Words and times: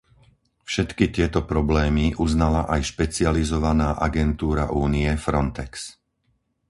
Všetky 0.69 1.05
tieto 1.15 1.39
problémy 1.51 2.05
uznala 2.25 2.61
aj 2.73 2.81
špecializovaná 2.91 3.89
agentúra 4.07 4.63
Únie 4.83 5.11
Frontex. 5.25 5.71